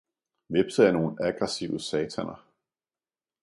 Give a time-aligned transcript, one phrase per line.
[0.47, 2.47] Hvepse er nogle aggressive sataner.